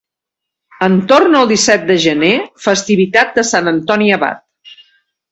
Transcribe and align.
Entorn 0.85 1.35
el 1.39 1.49
disset 1.51 1.83
de 1.91 1.97
gener, 2.05 2.31
festivitat 2.63 3.35
de 3.41 3.43
Sant 3.51 3.73
Antoni 3.73 4.09
Abat. 4.17 4.41